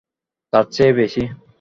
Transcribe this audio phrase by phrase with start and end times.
[0.53, 1.23] তার চেয়ে বেশি।